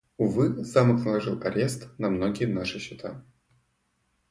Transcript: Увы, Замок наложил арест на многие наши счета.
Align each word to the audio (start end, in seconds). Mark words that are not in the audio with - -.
Увы, 0.17 0.63
Замок 0.65 1.05
наложил 1.05 1.39
арест 1.43 1.89
на 1.99 2.09
многие 2.09 2.45
наши 2.45 2.79
счета. 2.79 3.23